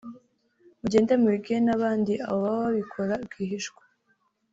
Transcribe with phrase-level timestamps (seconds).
[0.81, 3.83] mugende mubibwire n’abandi abo baba babikora rwihishwa